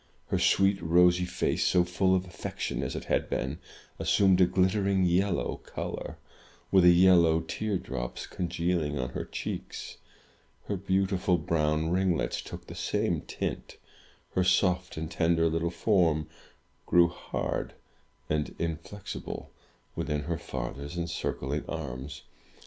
[0.29, 3.59] Her sweet, rosy face, so full of affection as it had been,
[3.99, 6.17] assumed a gUttering yellow color,
[6.71, 9.97] with yellow tear drops congealing on her cheeks.
[10.65, 13.77] Her beautiful brown ringlets took the same tint.
[14.31, 16.27] Her soft and tender little form
[16.87, 17.73] grew hard
[18.27, 19.51] and inflexible
[19.95, 22.23] within her father's encircling arms.